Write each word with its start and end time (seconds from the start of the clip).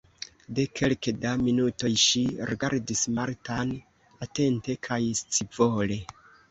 De 0.59 0.63
kelke 0.79 1.13
da 1.25 1.33
minutoj 1.41 1.91
ŝi 2.05 2.23
rigardis 2.53 3.05
Martan 3.19 3.77
atente 4.29 4.81
kaj 4.89 5.03
scivole. 5.23 6.03